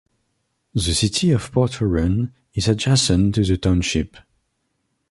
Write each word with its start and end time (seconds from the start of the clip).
The 0.73 0.81
city 0.95 1.29
of 1.29 1.51
Port 1.51 1.75
Huron 1.75 2.33
is 2.55 2.67
adjacent 2.67 3.35
to 3.35 3.43
the 3.43 3.55
township. 3.55 4.17